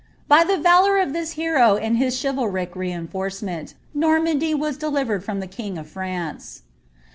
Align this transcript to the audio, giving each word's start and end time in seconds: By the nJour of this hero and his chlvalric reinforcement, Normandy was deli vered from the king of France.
By 0.27 0.43
the 0.43 0.53
nJour 0.53 0.99
of 1.03 1.13
this 1.13 1.33
hero 1.33 1.75
and 1.75 1.95
his 1.95 2.15
chlvalric 2.15 2.73
reinforcement, 2.75 3.75
Normandy 3.93 4.55
was 4.55 4.75
deli 4.75 5.03
vered 5.03 5.21
from 5.21 5.41
the 5.41 5.45
king 5.45 5.77
of 5.77 5.87
France. 5.87 6.63